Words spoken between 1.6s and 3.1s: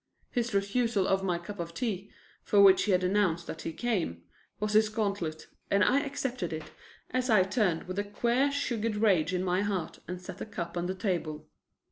tea, for which he had